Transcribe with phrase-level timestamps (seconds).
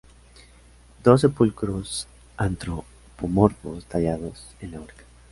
[1.03, 4.95] Dos sepulcros antropomorfos tallados en la roca.